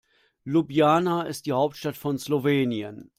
[0.53, 3.09] Ljubljana ist die Hauptstadt von Slowenien.